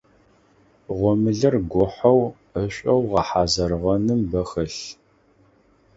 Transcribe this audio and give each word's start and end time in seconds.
Гъомылэр 0.97 1.55
гохьэу, 1.71 2.21
ӏэшӏоу 2.51 3.01
гъэхьазырыгъэным 3.09 4.21
бэ 4.29 4.41
хэлъ. 4.49 4.83